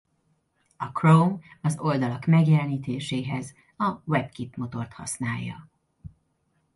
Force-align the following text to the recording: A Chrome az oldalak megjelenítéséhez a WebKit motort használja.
A 0.79 0.85
Chrome 0.91 1.39
az 1.61 1.79
oldalak 1.79 2.25
megjelenítéséhez 2.25 3.53
a 3.77 3.93
WebKit 4.05 4.55
motort 4.55 4.93
használja. 4.93 5.67